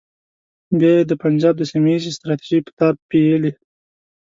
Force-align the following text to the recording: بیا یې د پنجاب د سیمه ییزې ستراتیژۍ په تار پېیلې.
بیا 0.79 0.91
یې 0.97 1.03
د 1.09 1.11
پنجاب 1.23 1.53
د 1.57 1.63
سیمه 1.71 1.89
ییزې 1.91 2.11
ستراتیژۍ 2.17 2.59
په 2.65 2.71
تار 2.77 2.93
پېیلې. 3.09 3.51